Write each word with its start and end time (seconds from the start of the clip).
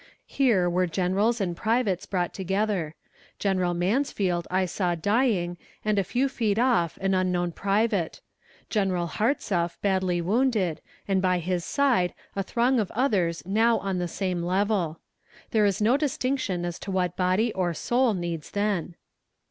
Here 0.25 0.67
were 0.67 0.87
generals 0.87 1.39
and 1.39 1.55
privates 1.55 2.07
brought 2.07 2.33
together. 2.33 2.95
General 3.37 3.75
Mansfield 3.75 4.47
I 4.49 4.65
saw 4.65 4.95
dying, 4.95 5.57
and 5.85 5.99
a 5.99 6.03
few 6.03 6.27
feet 6.27 6.57
off, 6.57 6.97
an 7.01 7.13
unknown 7.13 7.51
private; 7.51 8.19
General 8.71 9.05
Hartsuff 9.05 9.79
badly 9.83 10.19
wounded, 10.19 10.81
and 11.07 11.21
by 11.21 11.37
his 11.37 11.63
side 11.63 12.15
a 12.35 12.41
throng 12.41 12.79
of 12.79 12.89
others 12.95 13.43
now 13.45 13.77
on 13.77 13.99
the 13.99 14.07
same 14.07 14.41
level. 14.41 14.99
There 15.51 15.67
is 15.67 15.83
no 15.83 15.97
distinction 15.97 16.65
as 16.65 16.79
to 16.79 16.89
what 16.89 17.15
body 17.15 17.53
or 17.53 17.75
soul 17.75 18.15
needs 18.15 18.49
then. 18.49 18.95